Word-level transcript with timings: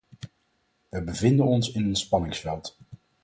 We 0.89 1.01
bevinden 1.03 1.45
ons 1.47 1.71
in 1.71 1.85
een 1.85 1.95
spanningsveld. 1.95 2.77